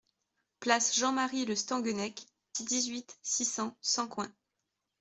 Place 0.61 0.95
Jean-Marie 0.97 1.45
Le 1.45 1.55
Stanguennec, 1.55 2.25
dix-huit, 2.55 3.19
six 3.21 3.45
cents 3.45 3.77
Sancoins 3.81 4.33